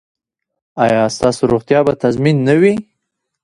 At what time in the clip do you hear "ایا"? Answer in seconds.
0.83-1.03